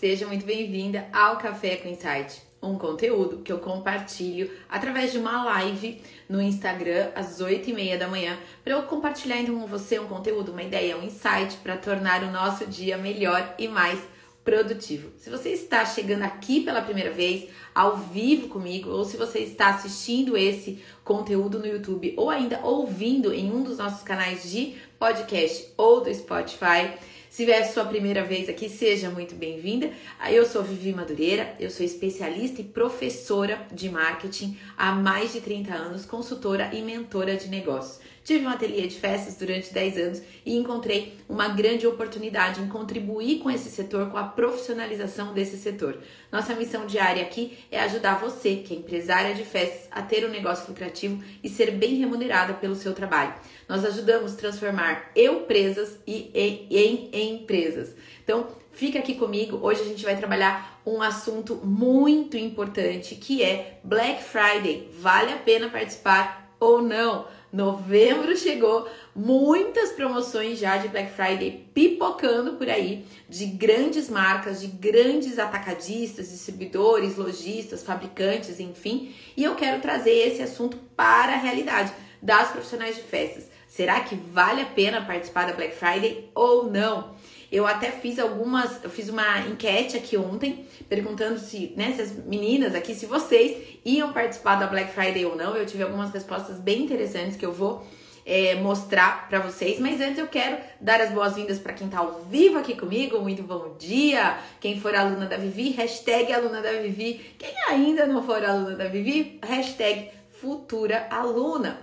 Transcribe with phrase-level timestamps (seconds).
[0.00, 5.44] Seja muito bem-vinda ao Café com Insight, um conteúdo que eu compartilho através de uma
[5.44, 9.98] live no Instagram às 8 e meia da manhã para eu compartilhar então com você
[9.98, 14.00] um conteúdo, uma ideia, um insight para tornar o nosso dia melhor e mais
[14.42, 15.10] produtivo.
[15.18, 19.68] Se você está chegando aqui pela primeira vez, ao vivo comigo, ou se você está
[19.68, 25.74] assistindo esse conteúdo no YouTube ou ainda ouvindo em um dos nossos canais de podcast
[25.76, 26.90] ou do Spotify,
[27.30, 29.88] se é sua primeira vez aqui, seja muito bem-vinda.
[30.30, 35.72] Eu sou Vivi Madureira, eu sou especialista e professora de marketing há mais de 30
[35.72, 38.00] anos, consultora e mentora de negócios.
[38.30, 43.40] Tive um ateliê de festas durante 10 anos e encontrei uma grande oportunidade em contribuir
[43.40, 45.98] com esse setor, com a profissionalização desse setor.
[46.30, 50.30] Nossa missão diária aqui é ajudar você, que é empresária de festas, a ter um
[50.30, 53.34] negócio lucrativo e ser bem remunerada pelo seu trabalho.
[53.68, 57.96] Nós ajudamos a transformar eu presas e em, em, em empresas.
[58.22, 59.58] Então, fica aqui comigo.
[59.60, 64.88] Hoje a gente vai trabalhar um assunto muito importante que é Black Friday.
[65.00, 67.39] Vale a pena participar ou não?
[67.52, 74.68] Novembro chegou, muitas promoções já de Black Friday pipocando por aí, de grandes marcas, de
[74.68, 79.12] grandes atacadistas, distribuidores, lojistas, fabricantes, enfim.
[79.36, 83.50] E eu quero trazer esse assunto para a realidade das profissionais de festas.
[83.66, 87.14] Será que vale a pena participar da Black Friday ou não?
[87.50, 92.12] Eu até fiz algumas, eu fiz uma enquete aqui ontem, perguntando se, né, se as
[92.12, 95.56] meninas aqui, se vocês iam participar da Black Friday ou não.
[95.56, 97.84] Eu tive algumas respostas bem interessantes que eu vou
[98.24, 99.80] é, mostrar para vocês.
[99.80, 103.18] Mas antes eu quero dar as boas-vindas para quem tá ao vivo aqui comigo.
[103.20, 104.38] Muito bom dia!
[104.60, 107.34] Quem for aluna da Vivi, hashtag aluna da Vivi.
[107.36, 111.80] Quem ainda não for aluna da Vivi, hashtag futura aluna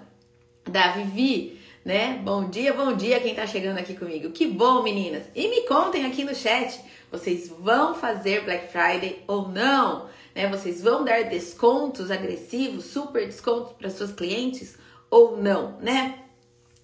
[0.65, 2.19] da Vivi né?
[2.21, 4.31] Bom dia, bom dia quem tá chegando aqui comigo.
[4.31, 5.23] Que bom, meninas.
[5.33, 6.77] E me contem aqui no chat,
[7.09, 10.09] vocês vão fazer Black Friday ou não?
[10.35, 10.49] Né?
[10.49, 14.77] Vocês vão dar descontos agressivos, super descontos para suas clientes
[15.09, 16.19] ou não, né?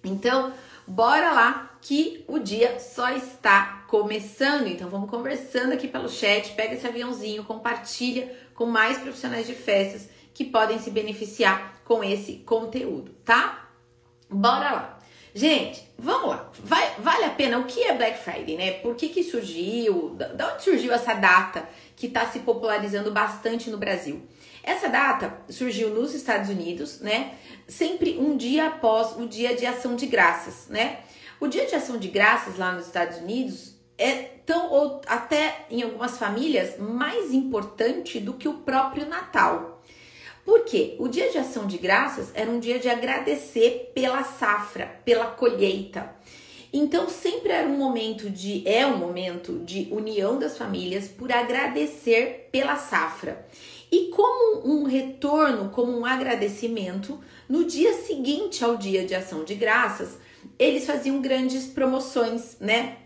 [0.02, 0.54] Então,
[0.86, 4.68] bora lá que o dia só está começando.
[4.68, 10.08] Então, vamos conversando aqui pelo chat, pega esse aviãozinho, compartilha com mais profissionais de festas
[10.32, 13.68] que podem se beneficiar com esse conteúdo, tá?
[14.30, 14.93] Bora lá.
[15.36, 16.48] Gente, vamos lá.
[16.62, 17.58] Vai, vale a pena?
[17.58, 18.70] O que é Black Friday, né?
[18.74, 20.10] Por que, que surgiu?
[20.10, 24.22] Da onde surgiu essa data que está se popularizando bastante no Brasil?
[24.62, 27.34] Essa data surgiu nos Estados Unidos, né?
[27.66, 31.00] Sempre um dia após o dia de ação de graças, né?
[31.40, 34.14] O dia de ação de graças lá nos Estados Unidos é
[34.46, 39.73] tão, ou até em algumas famílias, mais importante do que o próprio Natal.
[40.44, 40.94] Por quê?
[40.98, 46.14] O dia de ação de graças era um dia de agradecer pela safra, pela colheita.
[46.76, 52.48] Então sempre era um momento de é um momento de união das famílias por agradecer
[52.50, 53.46] pela safra.
[53.92, 59.54] E como um retorno, como um agradecimento, no dia seguinte ao dia de ação de
[59.54, 60.18] graças,
[60.58, 62.96] eles faziam grandes promoções, né?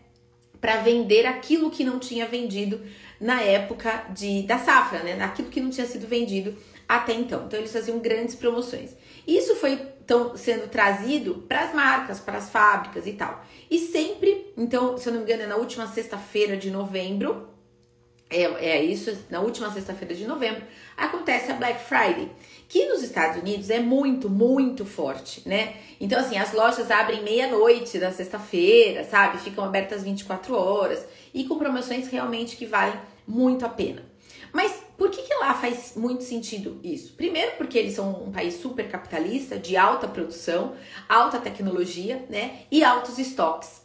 [0.58, 2.80] Para vender aquilo que não tinha vendido
[3.20, 5.22] na época de, da safra, né?
[5.22, 6.56] Aquilo que não tinha sido vendido
[6.88, 7.44] até então.
[7.46, 8.96] Então eles faziam grandes promoções.
[9.26, 9.76] Isso foi
[10.06, 13.44] tão, sendo trazido para as marcas, para as fábricas e tal.
[13.70, 17.46] E sempre, então, se eu não me engano, é na última sexta-feira de novembro,
[18.30, 20.62] é, é isso, na última sexta-feira de novembro,
[20.96, 22.30] acontece a Black Friday,
[22.68, 25.76] que nos Estados Unidos é muito, muito forte, né?
[26.00, 29.38] Então, assim, as lojas abrem meia-noite da sexta-feira, sabe?
[29.38, 34.02] Ficam abertas 24 horas e com promoções realmente que valem muito a pena.
[34.52, 37.12] Mas por que, que lá faz muito sentido isso?
[37.12, 40.74] Primeiro, porque eles são um país super capitalista, de alta produção,
[41.08, 42.62] alta tecnologia, né?
[42.68, 43.80] E altos estoques.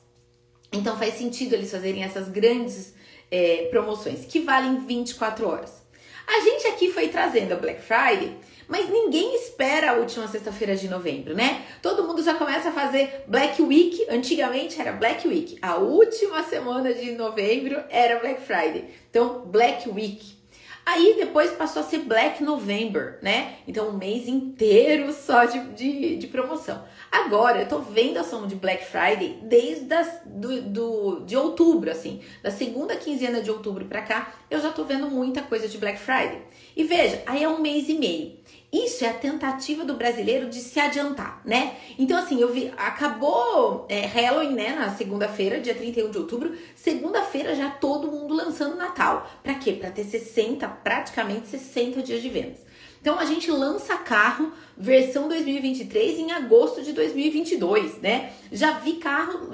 [0.72, 2.96] Então faz sentido eles fazerem essas grandes
[3.30, 5.84] é, promoções que valem 24 horas.
[6.26, 8.36] A gente aqui foi trazendo a Black Friday,
[8.68, 11.64] mas ninguém espera a última sexta-feira de novembro, né?
[11.80, 14.04] Todo mundo já começa a fazer Black Week.
[14.10, 15.60] Antigamente era Black Week.
[15.62, 18.86] A última semana de novembro era Black Friday.
[19.12, 20.43] Então, Black Week.
[20.86, 23.56] Aí depois passou a ser Black November, né?
[23.68, 26.84] Então um mês inteiro só de, de, de promoção.
[27.12, 29.84] Agora eu tô vendo a ação de Black Friday desde
[30.26, 34.84] do, do, de outubro, assim, da segunda quinzena de outubro para cá, eu já tô
[34.84, 36.42] vendo muita coisa de Black Friday.
[36.76, 38.38] E veja, aí é um mês e meio.
[38.74, 41.78] Isso é a tentativa do brasileiro de se adiantar, né?
[42.00, 46.58] Então, assim, eu vi, acabou é, Halloween, né, na segunda-feira, dia 31 de outubro.
[46.76, 49.30] Segunda-feira já todo mundo lançando Natal.
[49.44, 49.74] Pra quê?
[49.74, 52.60] Pra ter 60, praticamente 60 dias de vendas.
[53.00, 58.32] Então, a gente lança carro versão 2023 em agosto de 2022, né?
[58.52, 59.52] Já vi carro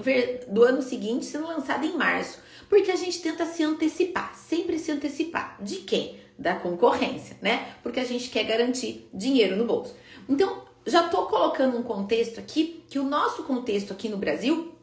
[0.48, 2.40] do ano seguinte sendo lançado em março
[2.70, 5.58] porque a gente tenta se antecipar, sempre se se antecipar.
[5.62, 6.20] De quem?
[6.40, 7.76] Da concorrência, né?
[7.84, 9.94] Porque a gente quer garantir dinheiro no bolso.
[10.28, 14.74] Então, já tô colocando um contexto aqui que o nosso contexto aqui no Brasil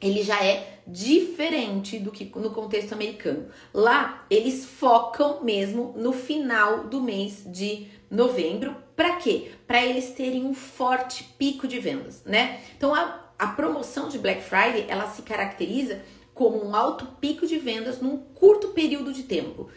[0.00, 3.48] ele já é diferente do que no contexto americano.
[3.72, 9.52] Lá eles focam mesmo no final do mês de novembro, para quê?
[9.66, 12.60] Para eles terem um forte pico de vendas, né?
[12.76, 16.02] Então a, a promoção de Black Friday ela se caracteriza
[16.34, 19.68] como um alto pico de vendas num curto período de tempo,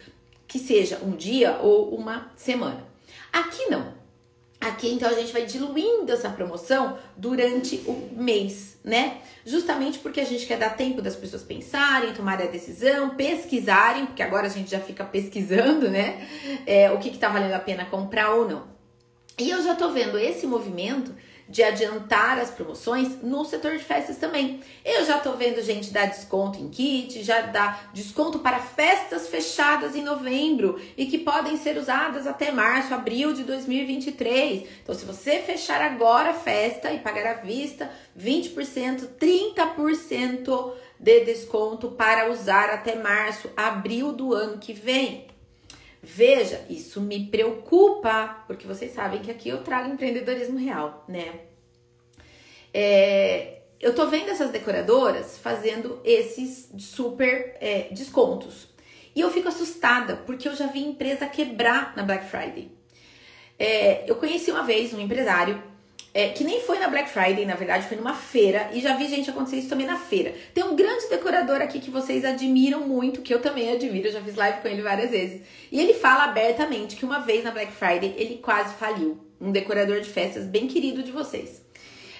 [0.53, 2.85] que seja um dia ou uma semana.
[3.31, 3.91] Aqui não.
[4.61, 9.17] Aqui então a gente vai diluindo essa promoção durante o mês, né?
[9.43, 14.21] Justamente porque a gente quer dar tempo das pessoas pensarem, tomarem a decisão, pesquisarem, porque
[14.21, 16.29] agora a gente já fica pesquisando, né?
[16.67, 18.67] É, o que, que tá valendo a pena comprar ou não.
[19.39, 21.15] E eu já tô vendo esse movimento
[21.47, 24.61] de adiantar as promoções no setor de festas também.
[24.83, 29.95] Eu já tô vendo gente dar desconto em kit, já dá desconto para festas fechadas
[29.95, 34.67] em novembro e que podem ser usadas até março, abril de 2023.
[34.81, 41.91] Então, se você fechar agora a festa e pagar à vista, 20%, 30% de desconto
[41.91, 45.32] para usar até março, abril do ano que vem.
[46.05, 51.39] Veja, isso me preocupa, porque vocês sabem que aqui eu trago empreendedorismo real, né?
[52.73, 58.67] É, eu tô vendo essas decoradoras fazendo esses super é, descontos.
[59.15, 62.69] E eu fico assustada, porque eu já vi empresa quebrar na Black Friday.
[63.57, 65.63] É, eu conheci uma vez um empresário
[66.13, 69.07] é, que nem foi na Black Friday, na verdade, foi numa feira, e já vi
[69.07, 70.33] gente acontecer isso também na feira.
[70.53, 74.35] Tem um grande decorador aqui que vocês admiram muito, que eu também admiro, já fiz
[74.35, 75.41] live com ele várias vezes.
[75.71, 79.17] E ele fala abertamente que uma vez na Black Friday ele quase faliu.
[79.41, 81.61] Um decorador de festas bem querido de vocês.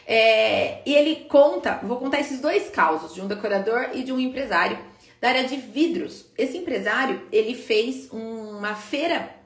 [0.06, 4.20] É, e ele conta, vou contar esses dois causos, de um decorador e de um
[4.20, 4.78] empresário
[5.22, 6.26] da área de vidros.
[6.38, 9.43] Esse empresário, ele fez uma feira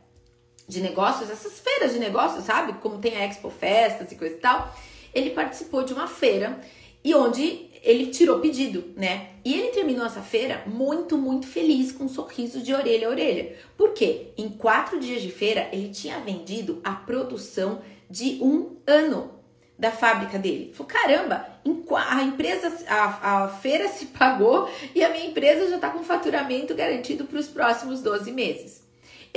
[0.67, 2.73] de negócios, essas feiras de negócios, sabe?
[2.81, 4.75] Como tem a Expo Festas e coisa e tal.
[5.13, 6.59] Ele participou de uma feira
[7.03, 9.29] e onde ele tirou pedido, né?
[9.45, 13.55] E ele terminou essa feira muito, muito feliz, com um sorriso de orelha a orelha.
[13.77, 14.33] Por quê?
[14.37, 19.31] Em quatro dias de feira, ele tinha vendido a produção de um ano
[19.79, 20.73] da fábrica dele.
[20.73, 21.47] Falou, caramba,
[21.95, 26.73] a empresa, a, a feira se pagou e a minha empresa já está com faturamento
[26.73, 28.86] garantido para os próximos 12 meses.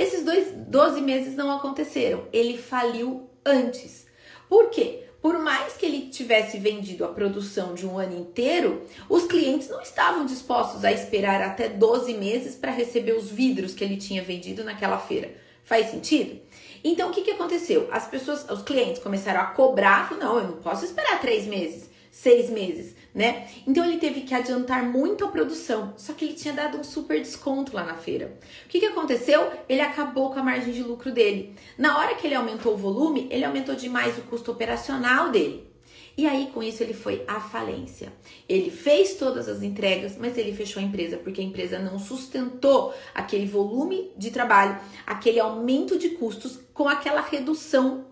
[0.01, 2.23] Esses dois 12 meses não aconteceram.
[2.33, 4.07] Ele faliu antes.
[4.49, 5.03] Por quê?
[5.21, 9.79] Por mais que ele tivesse vendido a produção de um ano inteiro, os clientes não
[9.79, 14.63] estavam dispostos a esperar até 12 meses para receber os vidros que ele tinha vendido
[14.63, 15.35] naquela feira.
[15.63, 16.41] Faz sentido?
[16.83, 17.87] Então o que, que aconteceu?
[17.91, 22.49] As pessoas, os clientes começaram a cobrar, não, eu não posso esperar três meses seis
[22.49, 23.47] meses, né?
[23.67, 27.19] Então ele teve que adiantar muito a produção, só que ele tinha dado um super
[27.19, 28.37] desconto lá na feira.
[28.65, 29.51] O que, que aconteceu?
[29.67, 31.55] Ele acabou com a margem de lucro dele.
[31.77, 35.69] Na hora que ele aumentou o volume, ele aumentou demais o custo operacional dele.
[36.17, 38.11] E aí, com isso, ele foi à falência.
[38.47, 42.93] Ele fez todas as entregas, mas ele fechou a empresa porque a empresa não sustentou
[43.15, 48.05] aquele volume de trabalho, aquele aumento de custos com aquela redução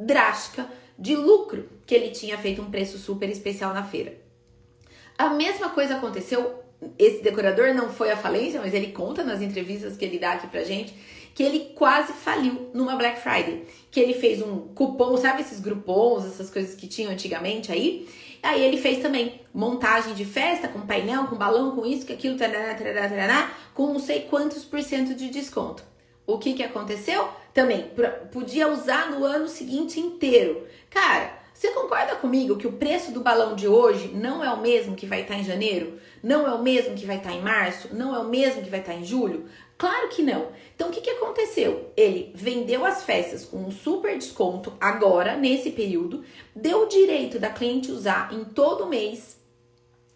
[0.00, 4.21] drástica de lucro que ele tinha feito um preço super especial na feira.
[5.18, 6.62] A mesma coisa aconteceu,
[6.98, 10.46] esse decorador não foi à falência, mas ele conta nas entrevistas que ele dá aqui
[10.46, 10.94] pra gente
[11.34, 16.26] que ele quase faliu numa Black Friday, que ele fez um cupom, sabe esses grupons,
[16.26, 18.08] essas coisas que tinham antigamente aí?
[18.42, 22.36] Aí ele fez também montagem de festa com painel, com balão, com isso, com aquilo,
[23.72, 25.84] com não sei quantos por cento de desconto.
[26.26, 27.28] O que que aconteceu?
[27.54, 27.90] Também
[28.32, 30.66] podia usar no ano seguinte inteiro.
[30.90, 34.96] Cara, você concorda comigo que o preço do balão de hoje não é o mesmo
[34.96, 35.98] que vai estar em janeiro?
[36.22, 37.94] Não é o mesmo que vai estar em março?
[37.94, 39.46] Não é o mesmo que vai estar em julho?
[39.76, 40.48] Claro que não.
[40.74, 41.92] Então o que, que aconteceu?
[41.96, 47.50] Ele vendeu as festas com um super desconto agora, nesse período, deu o direito da
[47.50, 49.36] cliente usar em todo mês,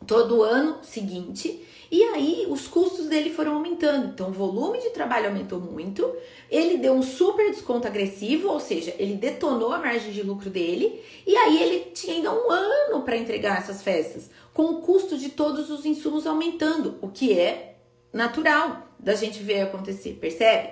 [0.06, 4.08] todo ano seguinte e aí os custos dele foram aumentando.
[4.08, 6.14] Então o volume de trabalho aumentou muito.
[6.50, 11.00] Ele deu um super desconto agressivo, ou seja, ele detonou a margem de lucro dele.
[11.26, 15.28] E aí ele tinha ainda um ano para entregar essas festas, com o custo de
[15.28, 17.76] todos os insumos aumentando, o que é
[18.12, 20.70] natural da gente ver acontecer, percebe?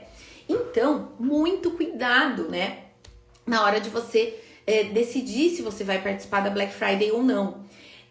[0.48, 2.84] Então, muito cuidado, né?
[3.46, 7.64] Na hora de você é, decidir se você vai participar da Black Friday ou não.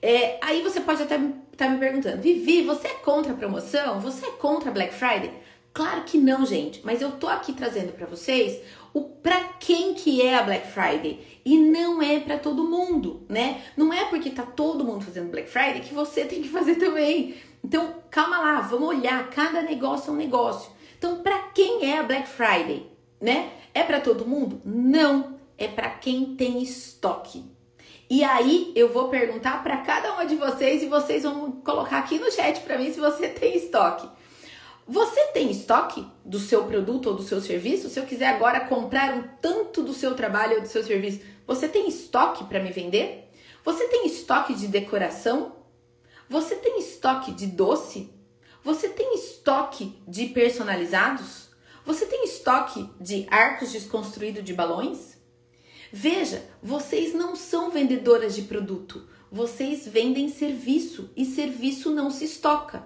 [0.04, 1.18] É, aí você pode até
[1.56, 4.02] tá me perguntando, Vivi, você é contra a promoção?
[4.02, 5.32] Você é contra Black Friday?
[5.74, 8.62] Claro que não, gente, mas eu tô aqui trazendo para vocês
[8.94, 13.62] o para quem que é a Black Friday e não é para todo mundo, né?
[13.78, 17.36] Não é porque tá todo mundo fazendo Black Friday que você tem que fazer também.
[17.64, 20.70] Então, calma lá, vamos olhar, cada negócio é um negócio.
[20.98, 22.92] Então, para quem é a Black Friday,
[23.22, 23.52] né?
[23.74, 24.62] É para todo mundo?
[24.66, 27.53] Não, é para quem tem estoque.
[28.14, 32.20] E aí eu vou perguntar para cada uma de vocês e vocês vão colocar aqui
[32.20, 34.08] no chat para mim se você tem estoque.
[34.88, 37.90] Você tem estoque do seu produto ou do seu serviço?
[37.90, 41.68] Se eu quiser agora comprar um tanto do seu trabalho ou do seu serviço, você
[41.68, 43.32] tem estoque para me vender?
[43.66, 45.56] Você tem estoque de decoração?
[46.30, 48.14] Você tem estoque de doce?
[48.64, 51.50] Você tem estoque de personalizados?
[51.84, 55.13] Você tem estoque de arcos desconstruídos de balões?
[55.96, 62.84] Veja, vocês não são vendedoras de produto, vocês vendem serviço e serviço não se estoca.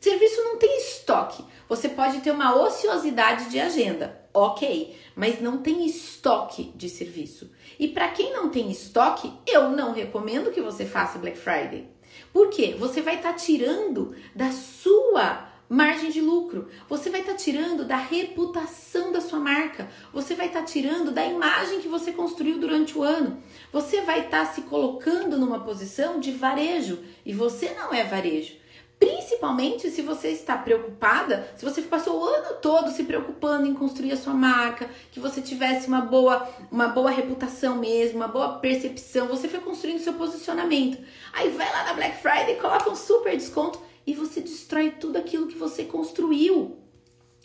[0.00, 1.44] Serviço não tem estoque.
[1.68, 7.48] Você pode ter uma ociosidade de agenda, ok, mas não tem estoque de serviço.
[7.78, 11.88] E para quem não tem estoque, eu não recomendo que você faça Black Friday.
[12.32, 12.74] Por quê?
[12.76, 16.68] Você vai estar tá tirando da sua margem de lucro.
[16.88, 19.88] Você vai estar tá tirando da reputação da sua marca.
[20.12, 23.40] Você vai estar tá tirando da imagem que você construiu durante o ano.
[23.72, 28.58] Você vai estar tá se colocando numa posição de varejo e você não é varejo.
[28.98, 34.12] Principalmente se você está preocupada, se você passou o ano todo se preocupando em construir
[34.12, 39.28] a sua marca, que você tivesse uma boa, uma boa reputação mesmo, uma boa percepção,
[39.28, 40.98] você foi construindo seu posicionamento.
[41.32, 45.46] Aí vai lá na Black Friday, coloca um super desconto e você destrói tudo aquilo
[45.46, 46.78] que você construiu,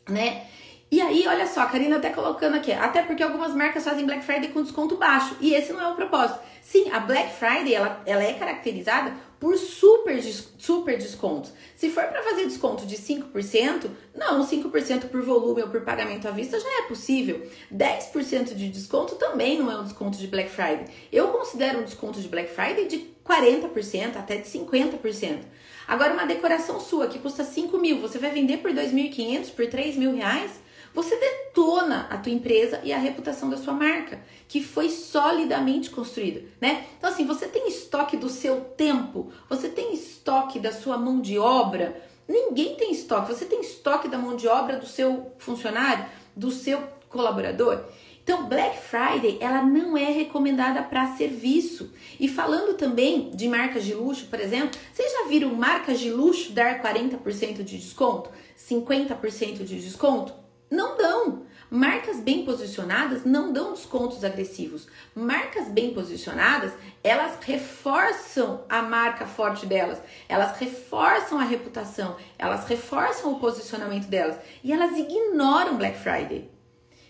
[0.10, 0.48] né?
[0.92, 4.24] E aí, olha só, a Karina até colocando aqui, até porque algumas marcas fazem Black
[4.24, 6.40] Friday com desconto baixo, e esse não é o propósito.
[6.62, 10.20] Sim, a Black Friday, ela, ela é caracterizada por super,
[10.58, 11.52] super descontos.
[11.76, 16.32] Se for para fazer desconto de 5%, não, 5% por volume ou por pagamento à
[16.32, 17.48] vista já é possível.
[17.72, 20.86] 10% de desconto também não é um desconto de Black Friday.
[21.12, 25.40] Eu considero um desconto de Black Friday de 40%, até de 50%.
[25.88, 29.96] Agora, uma decoração sua que custa 5 mil, você vai vender por 2.500, por 3
[29.98, 30.60] mil reais?
[30.94, 36.42] Você detona a tua empresa e a reputação da sua marca, que foi solidamente construída,
[36.62, 36.86] né?
[36.98, 41.38] Então assim, você tem estoque do seu tempo, você tem estoque da sua mão de
[41.38, 42.02] obra.
[42.28, 43.32] Ninguém tem estoque.
[43.32, 47.84] Você tem estoque da mão de obra do seu funcionário, do seu colaborador.
[48.26, 51.94] Então, Black Friday, ela não é recomendada para serviço.
[52.20, 56.52] E falando também de marcas de luxo, por exemplo, vocês já viram marcas de luxo
[56.52, 58.32] dar 40% de desconto?
[58.58, 60.34] 50% de desconto?
[60.72, 61.44] Não dão.
[61.70, 64.88] Marcas bem posicionadas não dão descontos agressivos.
[65.14, 73.34] Marcas bem posicionadas, elas reforçam a marca forte delas, elas reforçam a reputação, elas reforçam
[73.34, 76.50] o posicionamento delas e elas ignoram Black Friday,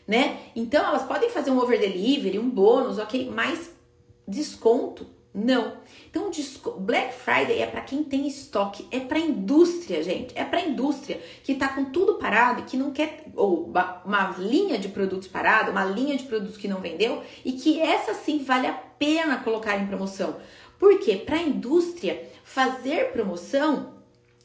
[0.08, 0.40] né?
[0.56, 3.72] Então elas podem fazer um over delivery, um bônus, ok, mas
[4.28, 5.74] desconto não.
[6.10, 6.32] Então,
[6.78, 10.34] Black Friday é para quem tem estoque, é para indústria, gente.
[10.34, 13.70] É para indústria que tá com tudo parado e que não quer ou
[14.06, 18.14] uma linha de produtos parada, uma linha de produtos que não vendeu e que essa
[18.14, 20.38] sim vale a pena colocar em promoção.
[20.80, 23.94] Porque para indústria fazer promoção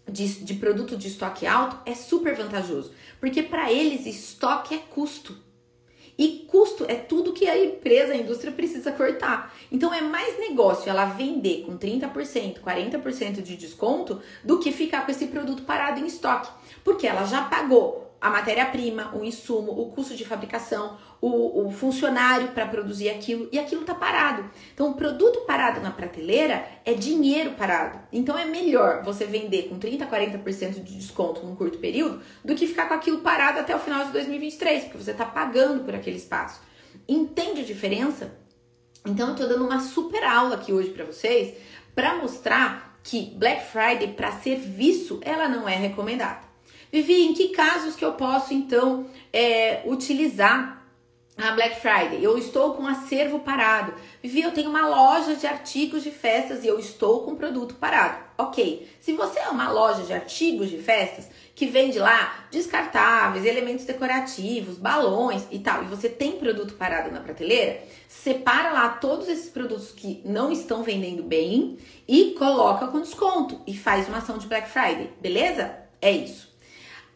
[0.09, 5.50] de, de produto de estoque alto é super vantajoso, porque para eles estoque é custo.
[6.21, 9.55] E custo é tudo que a empresa, a indústria precisa cortar.
[9.73, 15.11] Então é mais negócio ela vender com 30%, 40% de desconto do que ficar com
[15.11, 16.51] esse produto parado em estoque.
[16.85, 22.49] Porque ela já pagou a matéria-prima, o insumo, o custo de fabricação, o, o funcionário
[22.49, 24.51] para produzir aquilo e aquilo está parado.
[24.75, 27.99] Então, o produto parado na prateleira é dinheiro parado.
[28.13, 32.67] Então, é melhor você vender com 30, 40% de desconto num curto período do que
[32.67, 36.17] ficar com aquilo parado até o final de 2023, porque você está pagando por aquele
[36.17, 36.61] espaço.
[37.09, 38.39] Entende a diferença?
[39.07, 41.55] Então, eu estou dando uma super aula aqui hoje para vocês
[41.95, 46.50] para mostrar que Black Friday para serviço ela não é recomendada.
[46.93, 50.85] Vivi, em que casos que eu posso então é, utilizar
[51.37, 52.23] a Black Friday?
[52.23, 53.95] Eu estou com acervo parado.
[54.21, 58.19] Vivi, eu tenho uma loja de artigos de festas e eu estou com produto parado.
[58.37, 58.91] Ok.
[58.99, 64.77] Se você é uma loja de artigos de festas que vende lá descartáveis, elementos decorativos,
[64.77, 69.93] balões e tal, e você tem produto parado na prateleira, separa lá todos esses produtos
[69.93, 71.79] que não estão vendendo bem
[72.09, 75.79] e coloca com desconto e faz uma ação de Black Friday, beleza?
[76.03, 76.50] É isso.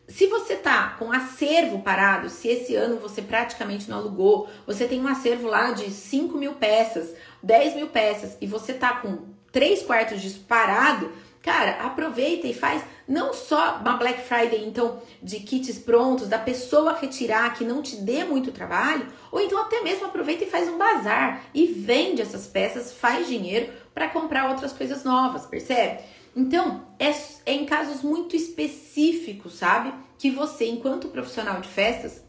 [0.06, 5.00] Se você tá com acervo parado, se esse ano você praticamente não alugou, você tem
[5.00, 9.82] um acervo lá de 5 mil peças, 10 mil peças e você tá com 3
[9.82, 15.78] quartos disso parado, cara, aproveita e faz não só uma Black Friday, então, de kits
[15.78, 20.44] prontos, da pessoa retirar que não te dê muito trabalho, ou então até mesmo aproveita
[20.44, 25.46] e faz um bazar e vende essas peças, faz dinheiro para comprar outras coisas novas,
[25.46, 26.02] percebe?
[26.36, 27.10] Então, é,
[27.46, 29.92] é em casos muito específicos, sabe?
[30.24, 32.22] que você, enquanto profissional de festas,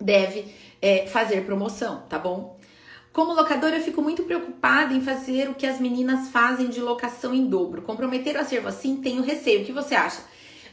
[0.00, 0.46] deve
[0.80, 2.58] é, fazer promoção, tá bom?
[3.12, 7.34] Como locadora, eu fico muito preocupada em fazer o que as meninas fazem de locação
[7.34, 7.82] em dobro.
[7.82, 9.60] Comprometer o acervo assim, tenho receio.
[9.60, 10.22] O que você acha?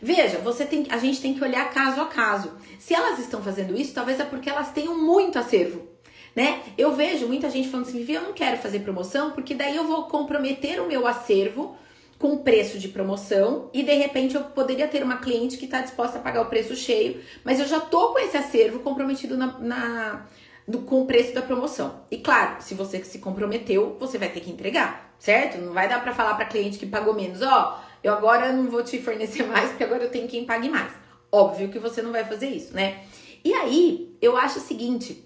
[0.02, 2.54] Veja, você tem, a gente tem que olhar caso a caso.
[2.80, 5.86] Se elas estão fazendo isso, talvez é porque elas tenham muito acervo.
[6.34, 6.62] Né?
[6.78, 9.86] Eu vejo muita gente falando assim, Vivi, eu não quero fazer promoção, porque daí eu
[9.86, 11.76] vou comprometer o meu acervo
[12.18, 16.18] com preço de promoção e de repente eu poderia ter uma cliente que está disposta
[16.18, 20.26] a pagar o preço cheio, mas eu já tô com esse acervo comprometido na, na
[20.68, 22.02] do, com o preço da promoção.
[22.10, 25.60] E claro, se você se comprometeu, você vai ter que entregar, certo?
[25.60, 28.70] Não vai dar para falar para cliente que pagou menos, ó, oh, eu agora não
[28.70, 30.92] vou te fornecer mais porque agora eu tenho quem pague mais.
[31.32, 33.04] Óbvio que você não vai fazer isso, né?
[33.44, 35.24] E aí, eu acho o seguinte,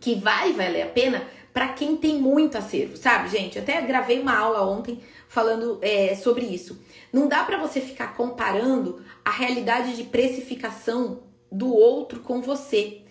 [0.00, 1.22] que vai valer a pena
[1.54, 3.60] para quem tem muito acervo, sabe, gente?
[3.60, 6.82] Até gravei uma aula ontem falando é, sobre isso.
[7.12, 13.02] Não dá para você ficar comparando a realidade de precificação do outro com você.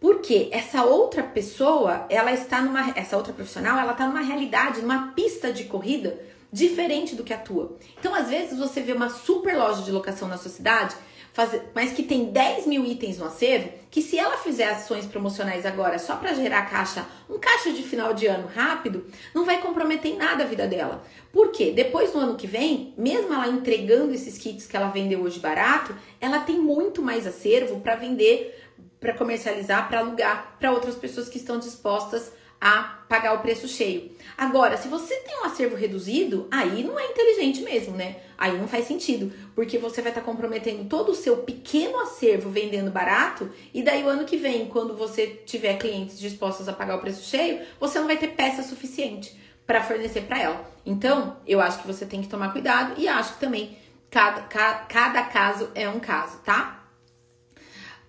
[0.00, 2.90] Porque essa outra pessoa, ela está numa.
[2.96, 6.18] Essa outra profissional, ela está numa realidade, numa pista de corrida
[6.52, 7.78] diferente do que a tua.
[7.96, 10.96] Então, às vezes, você vê uma super loja de locação na sua cidade,
[11.32, 15.64] fazer, mas que tem 10 mil itens no acervo, que se ela fizer ações promocionais
[15.64, 20.12] agora só para gerar caixa, um caixa de final de ano rápido, não vai comprometer
[20.12, 21.02] em nada a vida dela.
[21.32, 21.72] Por quê?
[21.74, 25.96] Depois no ano que vem, mesmo ela entregando esses kits que ela vendeu hoje barato,
[26.20, 28.58] ela tem muito mais acervo para vender
[29.00, 34.12] para comercializar, para alugar para outras pessoas que estão dispostas a pagar o preço cheio.
[34.38, 38.18] Agora, se você tem um acervo reduzido, aí não é inteligente mesmo, né?
[38.38, 42.50] Aí não faz sentido, porque você vai estar tá comprometendo todo o seu pequeno acervo
[42.50, 46.98] vendendo barato, e daí o ano que vem, quando você tiver clientes dispostos a pagar
[46.98, 50.72] o preço cheio, você não vai ter peça suficiente para fornecer para ela.
[50.86, 53.76] Então, eu acho que você tem que tomar cuidado e acho que também
[54.08, 56.81] cada, cada, cada caso é um caso, tá?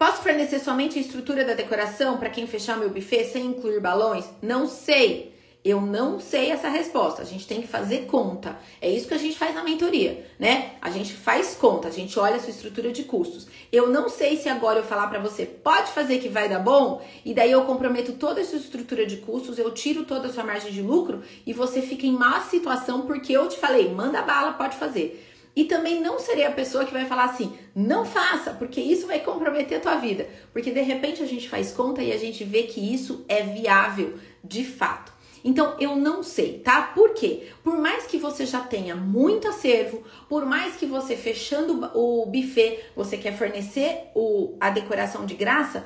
[0.03, 4.25] Posso fornecer somente a estrutura da decoração para quem fechar meu buffet sem incluir balões?
[4.41, 5.33] Não sei.
[5.63, 7.21] Eu não sei essa resposta.
[7.21, 8.59] A gente tem que fazer conta.
[8.81, 10.71] É isso que a gente faz na mentoria, né?
[10.81, 13.47] A gente faz conta, a gente olha a sua estrutura de custos.
[13.71, 17.01] Eu não sei se agora eu falar para você, pode fazer que vai dar bom,
[17.23, 20.43] e daí eu comprometo toda a sua estrutura de custos, eu tiro toda a sua
[20.43, 24.51] margem de lucro e você fica em má situação porque eu te falei, manda bala,
[24.51, 25.29] pode fazer.
[25.55, 29.19] E também não serei a pessoa que vai falar assim, não faça, porque isso vai
[29.19, 30.27] comprometer a tua vida.
[30.51, 34.15] Porque de repente a gente faz conta e a gente vê que isso é viável
[34.43, 35.13] de fato.
[35.43, 36.81] Então eu não sei, tá?
[36.81, 37.49] Por quê?
[37.63, 42.79] Por mais que você já tenha muito acervo, por mais que você fechando o buffet,
[42.95, 45.85] você quer fornecer o, a decoração de graça,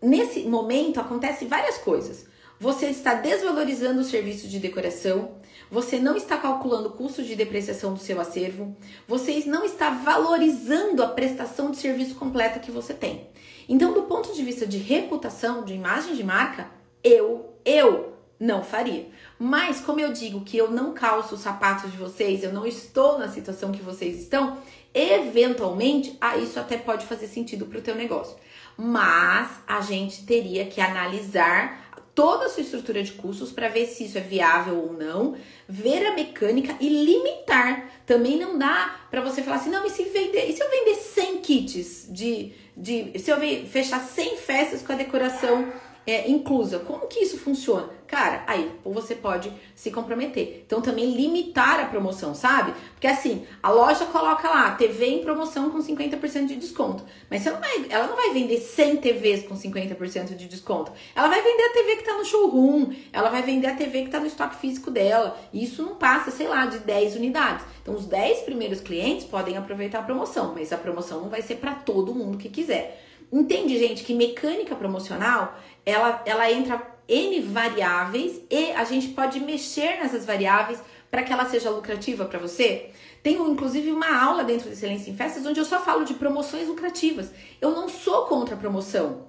[0.00, 2.26] nesse momento acontece várias coisas.
[2.60, 5.36] Você está desvalorizando o serviço de decoração,
[5.72, 8.76] você não está calculando o custo de depreciação do seu acervo,
[9.08, 13.30] você não está valorizando a prestação de serviço completa que você tem.
[13.66, 16.68] Então, do ponto de vista de reputação, de imagem de marca,
[17.02, 19.08] eu, eu não faria.
[19.38, 23.18] Mas, como eu digo que eu não calço os sapatos de vocês, eu não estou
[23.18, 24.58] na situação que vocês estão,
[24.92, 28.36] eventualmente, ah, isso até pode fazer sentido para o teu negócio.
[28.76, 31.81] Mas a gente teria que analisar
[32.14, 35.36] toda a sua estrutura de custos para ver se isso é viável ou não,
[35.68, 37.90] ver a mecânica e limitar.
[38.04, 40.94] Também não dá para você falar assim, não, e se vender, e se eu vender
[40.94, 45.72] 100 kits de, de se eu fechar 100 festas com a decoração
[46.06, 46.80] é, inclusa.
[46.80, 47.88] Como que isso funciona?
[48.12, 50.64] Cara, aí você pode se comprometer.
[50.66, 52.74] Então também limitar a promoção, sabe?
[52.92, 57.04] Porque assim, a loja coloca lá TV em promoção com 50% de desconto.
[57.30, 60.92] Mas não vai, ela não vai vender 100 TVs com 50% de desconto.
[61.16, 64.10] Ela vai vender a TV que tá no showroom, ela vai vender a TV que
[64.10, 65.40] tá no estoque físico dela.
[65.50, 67.64] E isso não passa, sei lá, de 10 unidades.
[67.80, 71.56] Então os 10 primeiros clientes podem aproveitar a promoção, mas a promoção não vai ser
[71.56, 73.02] para todo mundo que quiser.
[73.32, 79.98] Entende, gente, que mecânica promocional ela, ela entra N variáveis e a gente pode mexer
[80.00, 82.90] nessas variáveis para que ela seja lucrativa para você.
[83.22, 86.68] Tenho inclusive uma aula dentro do Excelência em Festas onde eu só falo de promoções
[86.68, 87.30] lucrativas.
[87.60, 89.28] Eu não sou contra a promoção.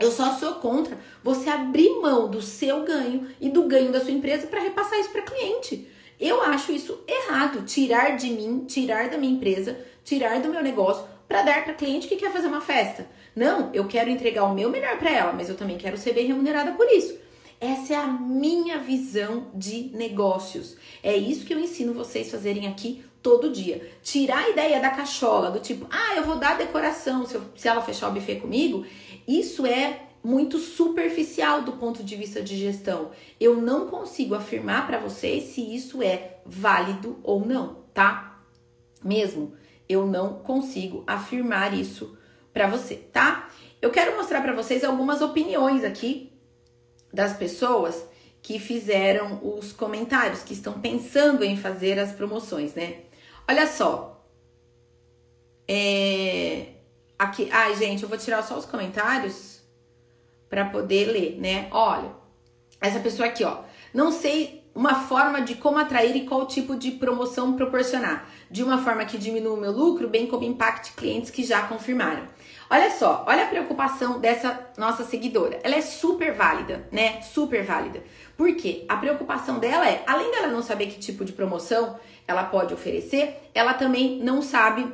[0.00, 4.10] Eu só sou contra você abrir mão do seu ganho e do ganho da sua
[4.12, 5.88] empresa para repassar isso para cliente.
[6.18, 11.04] Eu acho isso errado, tirar de mim, tirar da minha empresa, tirar do meu negócio
[11.28, 13.06] para dar para cliente que quer fazer uma festa.
[13.34, 16.26] Não, eu quero entregar o meu melhor para ela, mas eu também quero ser bem
[16.26, 17.16] remunerada por isso.
[17.60, 20.76] Essa é a minha visão de negócios.
[21.02, 23.88] É isso que eu ensino vocês fazerem aqui todo dia.
[24.02, 27.68] Tirar a ideia da cachola, do tipo, ah, eu vou dar decoração se, eu, se
[27.68, 28.84] ela fechar o buffet comigo.
[29.26, 33.12] Isso é muito superficial do ponto de vista de gestão.
[33.40, 38.40] Eu não consigo afirmar para vocês se isso é válido ou não, tá?
[39.04, 39.54] Mesmo
[39.88, 42.16] Eu não consigo afirmar isso
[42.52, 43.48] para você, tá?
[43.80, 46.32] Eu quero mostrar para vocês algumas opiniões aqui
[47.12, 48.04] das pessoas
[48.40, 53.02] que fizeram os comentários, que estão pensando em fazer as promoções, né?
[53.48, 54.24] Olha só.
[55.68, 56.68] É...
[57.18, 59.62] Aqui, ai, gente, eu vou tirar só os comentários
[60.48, 61.68] para poder ler, né?
[61.70, 62.10] Olha,
[62.80, 63.62] essa pessoa aqui, ó.
[63.94, 68.78] Não sei uma forma de como atrair e qual tipo de promoção proporcionar, de uma
[68.78, 72.26] forma que diminua o meu lucro, bem como impacte clientes que já confirmaram.
[72.70, 75.60] Olha só, olha a preocupação dessa nossa seguidora.
[75.62, 77.20] Ela é super válida, né?
[77.20, 78.02] Super válida.
[78.34, 78.86] Por quê?
[78.88, 83.50] A preocupação dela é, além dela não saber que tipo de promoção ela pode oferecer,
[83.54, 84.90] ela também não sabe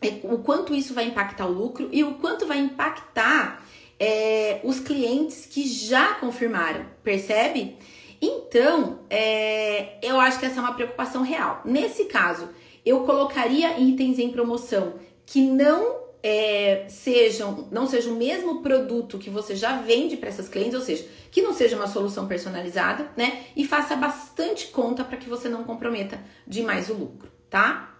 [0.00, 3.62] é, o quanto isso vai impactar o lucro e o quanto vai impactar
[4.00, 7.76] é, os clientes que já confirmaram, percebe?
[8.24, 11.60] Então, é, eu acho que essa é uma preocupação real.
[11.64, 12.48] Nesse caso,
[12.86, 14.94] eu colocaria itens em promoção
[15.26, 20.48] que não é, sejam, não seja o mesmo produto que você já vende para essas
[20.48, 23.46] clientes, ou seja, que não seja uma solução personalizada, né?
[23.56, 27.92] E faça bastante conta para que você não comprometa demais o lucro, tá?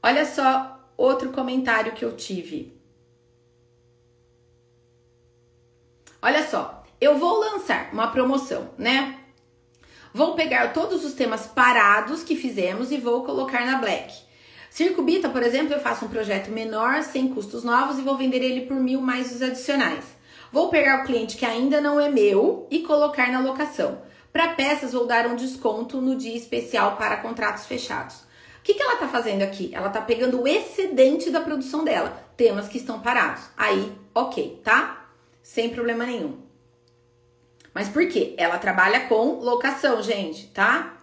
[0.00, 2.78] Olha só outro comentário que eu tive.
[6.22, 9.19] Olha só, eu vou lançar uma promoção, né?
[10.12, 14.12] Vou pegar todos os temas parados que fizemos e vou colocar na Black.
[14.68, 18.42] Circo Bita, por exemplo, eu faço um projeto menor, sem custos novos e vou vender
[18.42, 20.04] ele por mil mais os adicionais.
[20.52, 24.02] Vou pegar o cliente que ainda não é meu e colocar na locação.
[24.32, 28.16] Para peças, vou dar um desconto no dia especial para contratos fechados.
[28.58, 29.70] O que, que ela está fazendo aqui?
[29.72, 33.44] Ela está pegando o excedente da produção dela, temas que estão parados.
[33.56, 35.08] Aí, ok, tá?
[35.40, 36.49] Sem problema nenhum.
[37.74, 38.34] Mas por quê?
[38.36, 40.96] Ela trabalha com locação, gente, tá?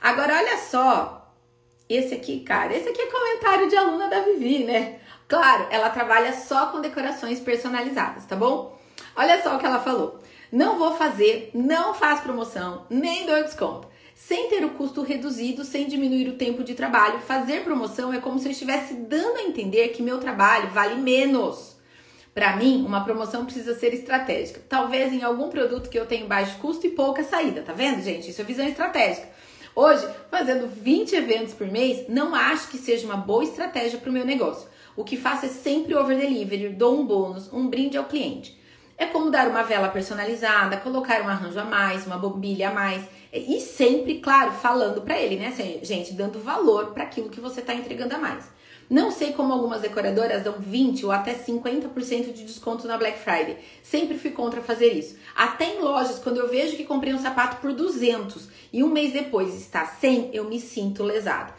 [0.00, 1.34] Agora, olha só.
[1.88, 5.00] Esse aqui, cara, esse aqui é comentário de aluna da Vivi, né?
[5.26, 8.78] Claro, ela trabalha só com decorações personalizadas, tá bom?
[9.16, 10.20] Olha só o que ela falou.
[10.52, 13.88] Não vou fazer, não faz promoção, nem dou desconto.
[14.14, 18.38] Sem ter o custo reduzido, sem diminuir o tempo de trabalho, fazer promoção é como
[18.38, 21.76] se eu estivesse dando a entender que meu trabalho vale menos.
[22.34, 24.60] Para mim, uma promoção precisa ser estratégica.
[24.68, 28.30] Talvez em algum produto que eu tenho baixo custo e pouca saída, tá vendo, gente?
[28.30, 29.28] Isso é visão estratégica.
[29.74, 34.12] Hoje, fazendo 20 eventos por mês, não acho que seja uma boa estratégia para o
[34.12, 34.68] meu negócio.
[34.96, 38.58] O que faço é sempre over delivery, dou um bônus, um brinde ao cliente.
[38.98, 43.02] É como dar uma vela personalizada, colocar um arranjo a mais, uma bombilha a mais.
[43.32, 46.12] E sempre, claro, falando para ele, né, gente?
[46.12, 48.50] Dando valor para aquilo que você está entregando a mais.
[48.90, 53.56] Não sei como algumas decoradoras dão 20 ou até 50% de desconto na Black Friday.
[53.84, 55.16] Sempre fui contra fazer isso.
[55.36, 59.12] Até em lojas, quando eu vejo que comprei um sapato por 200 e um mês
[59.12, 61.52] depois está 100, eu me sinto lesado.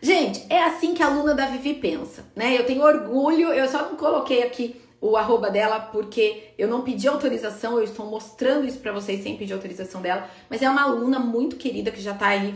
[0.00, 2.58] Gente, é assim que a aluna da Vivi pensa, né?
[2.58, 7.06] Eu tenho orgulho, eu só não coloquei aqui o arroba dela porque eu não pedi
[7.06, 11.18] autorização, eu estou mostrando isso para vocês sem pedir autorização dela, mas é uma aluna
[11.18, 12.54] muito querida que já tá aí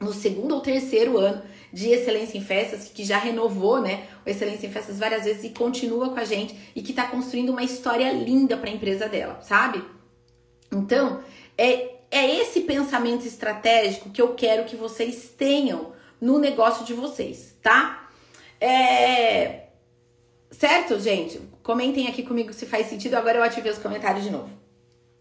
[0.00, 4.66] no segundo ou terceiro ano de Excelência em Festas, que já renovou, né, o Excelência
[4.66, 8.12] em Festas várias vezes e continua com a gente e que está construindo uma história
[8.12, 9.82] linda para a empresa dela, sabe?
[10.70, 11.22] Então,
[11.56, 17.56] é, é esse pensamento estratégico que eu quero que vocês tenham no negócio de vocês,
[17.62, 18.08] tá?
[18.60, 19.62] É...
[20.50, 21.40] Certo, gente?
[21.62, 23.14] Comentem aqui comigo se faz sentido.
[23.14, 24.61] Agora eu ativei os comentários de novo.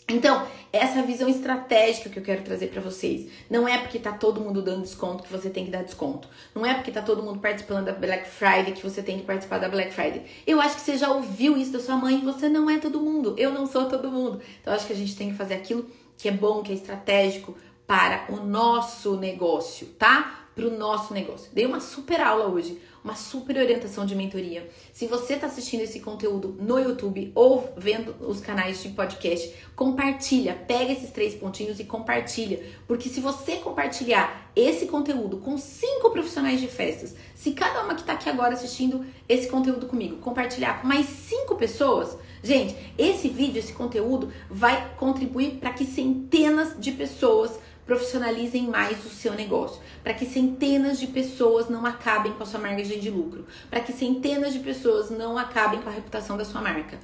[0.08, 3.30] Então, essa visão estratégica que eu quero trazer para vocês.
[3.50, 6.28] Não é porque tá todo mundo dando desconto que você tem que dar desconto.
[6.56, 9.60] Não é porque tá todo mundo participando da Black Friday que você tem que participar
[9.60, 10.26] da Black Friday.
[10.46, 12.22] Eu acho que você já ouviu isso da sua mãe.
[12.22, 13.36] Você não é todo mundo.
[13.38, 14.42] Eu não sou todo mundo.
[14.62, 15.86] Então, acho que a gente tem que fazer aquilo
[16.18, 17.56] que é bom, que é estratégico
[17.88, 20.48] para o nosso negócio, tá?
[20.56, 21.52] Para o nosso negócio.
[21.54, 24.70] Dei uma super aula hoje uma super orientação de mentoria.
[24.94, 30.54] Se você está assistindo esse conteúdo no YouTube ou vendo os canais de podcast, compartilha,
[30.68, 36.60] pega esses três pontinhos e compartilha, porque se você compartilhar esse conteúdo com cinco profissionais
[36.60, 40.88] de festas, se cada uma que está aqui agora assistindo esse conteúdo comigo compartilhar com
[40.88, 47.60] mais cinco pessoas, gente, esse vídeo, esse conteúdo vai contribuir para que centenas de pessoas
[47.92, 52.58] profissionalizem mais o seu negócio, para que centenas de pessoas não acabem com a sua
[52.58, 56.62] margem de lucro, para que centenas de pessoas não acabem com a reputação da sua
[56.62, 56.98] marca.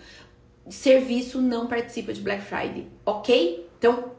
[0.69, 3.69] Serviço não participa de Black Friday, ok?
[3.77, 4.13] Então,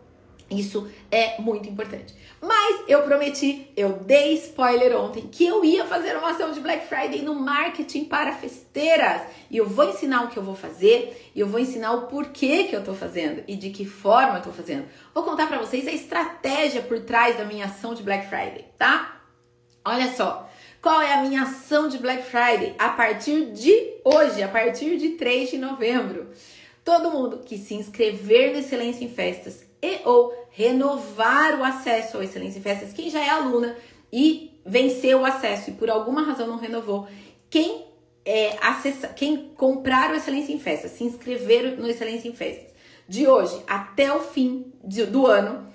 [0.51, 2.15] isso é muito importante.
[2.41, 6.87] Mas eu prometi, eu dei spoiler ontem que eu ia fazer uma ação de Black
[6.87, 9.23] Friday no marketing para festeiras.
[9.51, 12.65] E eu vou ensinar o que eu vou fazer, e eu vou ensinar o porquê
[12.65, 14.87] que eu tô fazendo e de que forma eu tô fazendo.
[15.15, 19.21] Vou contar para vocês a estratégia por trás da minha ação de Black Friday, tá?
[19.85, 20.49] Olha só,
[20.81, 22.75] Qual é a minha ação de Black Friday?
[22.79, 26.29] A partir de hoje, a partir de 3 de novembro.
[26.85, 32.23] Todo mundo que se inscrever no Excelência em Festas e ou renovar o acesso ao
[32.23, 33.77] Excelência em Festas, quem já é aluna
[34.13, 37.07] e venceu o acesso e por alguma razão não renovou,
[37.49, 37.87] quem
[38.25, 42.69] é, acessa, quem comprar o Excelência em Festas, se inscrever no Excelência em Festas
[43.09, 45.67] de hoje até o fim de, do ano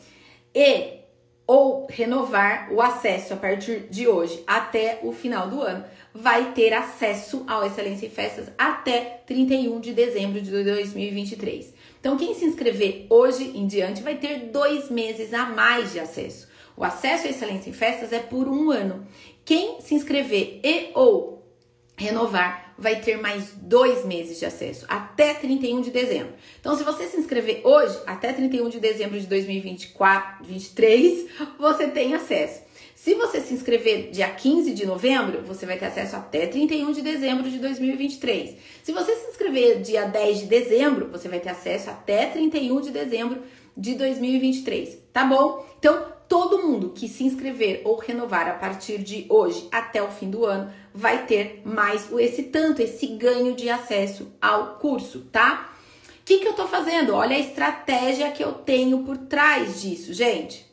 [0.53, 1.01] e
[1.45, 6.73] ou renovar o acesso a partir de hoje até o final do ano, vai ter
[6.73, 11.73] acesso ao Excelência em Festas até 31 de dezembro de 2023.
[12.03, 16.49] Então, quem se inscrever hoje em diante vai ter dois meses a mais de acesso.
[16.75, 19.07] O acesso à Excelência em Festas é por um ano.
[19.45, 21.47] Quem se inscrever e ou
[21.95, 26.33] renovar vai ter mais dois meses de acesso, até 31 de dezembro.
[26.59, 32.15] Então, se você se inscrever hoje, até 31 de dezembro de 2024, 2023, você tem
[32.15, 32.63] acesso.
[33.03, 37.01] Se você se inscrever dia 15 de novembro, você vai ter acesso até 31 de
[37.01, 38.55] dezembro de 2023.
[38.81, 42.91] Se você se inscrever dia 10 de dezembro, você vai ter acesso até 31 de
[42.91, 43.41] dezembro
[43.75, 45.65] de 2023, tá bom?
[45.77, 50.29] Então, todo mundo que se inscrever ou renovar a partir de hoje até o fim
[50.29, 55.73] do ano vai ter mais esse tanto, esse ganho de acesso ao curso, tá?
[56.21, 57.13] O que, que eu tô fazendo?
[57.13, 60.71] Olha a estratégia que eu tenho por trás disso, gente.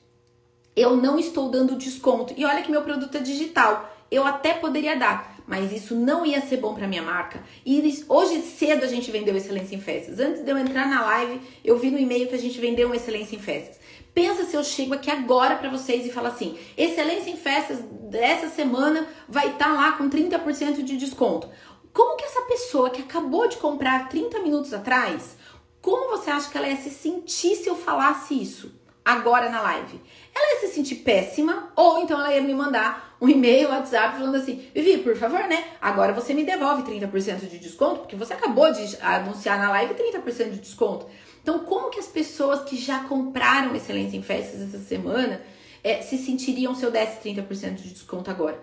[0.75, 2.33] Eu não estou dando desconto.
[2.37, 3.93] E olha que meu produto é digital.
[4.11, 7.43] Eu até poderia dar, mas isso não ia ser bom para minha marca.
[7.65, 10.19] E hoje cedo a gente vendeu Excelência em Festas.
[10.19, 12.97] Antes de eu entrar na live, eu vi no e-mail que a gente vendeu uma
[12.97, 13.79] Excelência em Festas.
[14.13, 17.79] Pensa se eu chego aqui agora para vocês e falo assim: Excelência em Festas
[18.11, 21.49] dessa semana vai estar tá lá com 30% de desconto.
[21.93, 25.37] Como que essa pessoa que acabou de comprar 30 minutos atrás,
[25.81, 28.80] como você acha que ela ia se sentir se eu falasse isso
[29.13, 30.01] agora na live?
[30.35, 34.37] Ela ia se sentir péssima ou então ela ia me mandar um e-mail, WhatsApp falando
[34.37, 35.65] assim: Vivi, por favor, né?
[35.81, 40.51] Agora você me devolve 30% de desconto, porque você acabou de anunciar na live 30%
[40.51, 41.07] de desconto.
[41.43, 45.41] Então, como que as pessoas que já compraram Excelência em Festas essa semana
[45.83, 48.63] é, se sentiriam se eu desse 30% de desconto agora?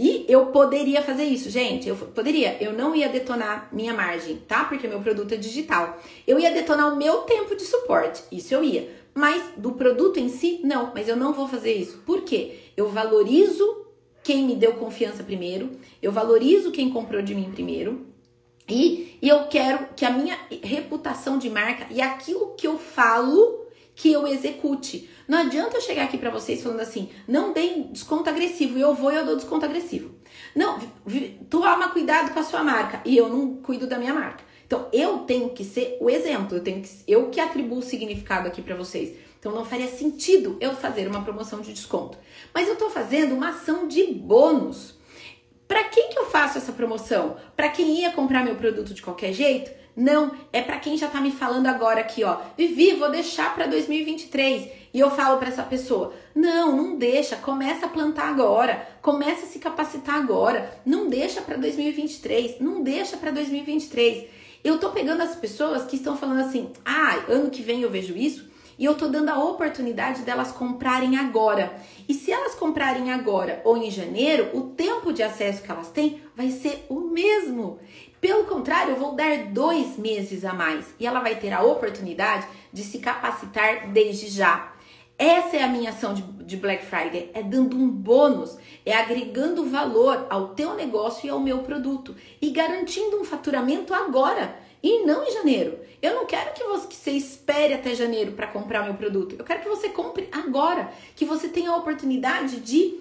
[0.00, 1.88] E eu poderia fazer isso, gente.
[1.88, 2.56] Eu poderia.
[2.62, 4.62] Eu não ia detonar minha margem, tá?
[4.62, 5.98] Porque meu produto é digital.
[6.24, 8.22] Eu ia detonar o meu tempo de suporte.
[8.30, 8.88] Isso eu ia.
[9.18, 10.92] Mas do produto em si, não.
[10.94, 11.98] Mas eu não vou fazer isso.
[12.06, 12.60] Por quê?
[12.76, 13.84] Eu valorizo
[14.22, 15.72] quem me deu confiança primeiro.
[16.00, 18.06] Eu valorizo quem comprou de mim primeiro.
[18.68, 23.66] E, e eu quero que a minha reputação de marca e aquilo que eu falo
[23.96, 25.10] que eu execute.
[25.26, 29.10] Não adianta eu chegar aqui para vocês falando assim, não deem desconto agressivo, eu vou
[29.10, 30.14] e eu dou desconto agressivo.
[30.54, 30.78] Não,
[31.50, 34.44] toma cuidado com a sua marca e eu não cuido da minha marca.
[34.68, 38.60] Então eu tenho que ser o exemplo, eu tenho que eu que atribuo significado aqui
[38.60, 39.16] para vocês.
[39.40, 42.18] Então não faria sentido eu fazer uma promoção de desconto.
[42.52, 44.98] Mas eu tô fazendo uma ação de bônus.
[45.66, 47.36] Para quem que eu faço essa promoção?
[47.56, 49.70] Para quem ia comprar meu produto de qualquer jeito?
[49.96, 52.38] Não, é para quem já tá me falando agora aqui, ó.
[52.56, 54.70] Vivi, vou deixar para 2023.
[54.92, 59.48] E eu falo para essa pessoa: "Não, não deixa, começa a plantar agora, começa a
[59.48, 60.70] se capacitar agora.
[60.84, 64.28] Não deixa para 2023, não deixa para 2023".
[64.68, 68.14] Eu tô pegando as pessoas que estão falando assim: "Ah, ano que vem eu vejo
[68.14, 68.46] isso".
[68.78, 71.74] E eu tô dando a oportunidade delas comprarem agora.
[72.06, 76.20] E se elas comprarem agora ou em janeiro, o tempo de acesso que elas têm
[76.36, 77.78] vai ser o mesmo.
[78.20, 82.46] Pelo contrário, eu vou dar dois meses a mais e ela vai ter a oportunidade
[82.70, 84.70] de se capacitar desde já.
[85.18, 89.68] Essa é a minha ação de, de, Black Friday, é dando um bônus, é agregando
[89.68, 95.24] valor ao teu negócio e ao meu produto e garantindo um faturamento agora e não
[95.24, 95.80] em janeiro.
[96.00, 99.34] Eu não quero que você, que você espere até janeiro para comprar meu produto.
[99.36, 103.00] Eu quero que você compre agora, que você tenha a oportunidade de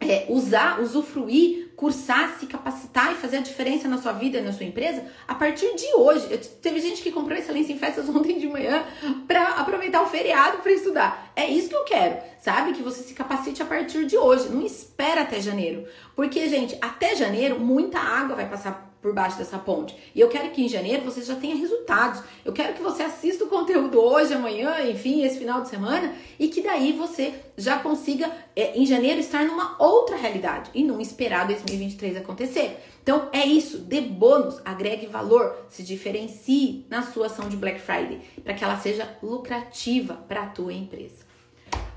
[0.00, 4.52] é, usar, usufruir, cursar, se capacitar e fazer a diferença na sua vida e na
[4.52, 6.28] sua empresa a partir de hoje.
[6.30, 8.84] Eu, teve gente que comprou excelência em festas ontem de manhã
[9.26, 11.32] para aproveitar o feriado para estudar.
[11.34, 12.72] É isso que eu quero, sabe?
[12.72, 14.48] Que você se capacite a partir de hoje.
[14.48, 19.58] Não espera até janeiro, porque gente, até janeiro muita água vai passar por baixo dessa
[19.58, 19.96] ponte.
[20.14, 22.22] E eu quero que em janeiro você já tenha resultados.
[22.44, 26.46] Eu quero que você assista o conteúdo hoje, amanhã, enfim, esse final de semana, e
[26.46, 31.48] que daí você já consiga, é, em janeiro, estar numa outra realidade e não esperar
[31.48, 32.78] 2023 acontecer.
[33.02, 38.20] Então é isso, dê bônus, agregue valor, se diferencie na sua ação de Black Friday,
[38.44, 41.26] para que ela seja lucrativa para a tua empresa.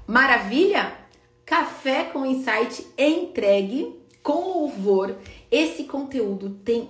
[0.07, 1.05] Maravilha?
[1.45, 5.15] Café com insight entregue com louvor.
[5.51, 6.89] Esse conteúdo tem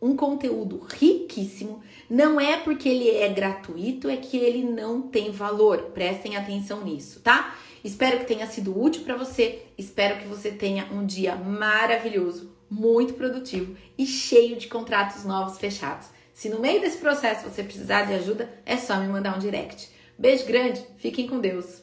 [0.00, 1.82] um conteúdo riquíssimo.
[2.08, 5.90] Não é porque ele é gratuito, é que ele não tem valor.
[5.94, 7.56] Prestem atenção nisso, tá?
[7.82, 9.62] Espero que tenha sido útil para você.
[9.76, 16.08] Espero que você tenha um dia maravilhoso, muito produtivo e cheio de contratos novos fechados.
[16.32, 19.90] Se no meio desse processo você precisar de ajuda, é só me mandar um direct.
[20.18, 21.82] Beijo grande, fiquem com Deus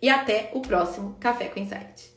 [0.00, 2.13] e até o próximo Café com Insight.